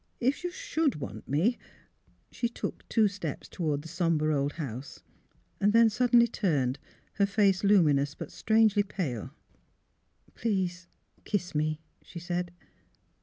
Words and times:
If 0.19 0.43
you 0.43 0.49
should 0.49 0.95
want 0.95 1.27
me" 1.27 1.59
She 2.31 2.49
took 2.49 2.89
two 2.89 3.07
steps 3.07 3.47
toward 3.47 3.83
the 3.83 3.87
sombre 3.87 4.35
old 4.35 4.53
house; 4.53 5.03
then 5.59 5.91
suddenly 5.91 6.27
turned, 6.27 6.79
her 7.17 7.27
face 7.27 7.63
luminous 7.63 8.15
but 8.15 8.31
strangely 8.31 8.81
pale." 8.81 9.29
Please 10.33 10.87
kiss 11.23 11.53
me," 11.53 11.81
she 12.01 12.17
said. 12.17 12.51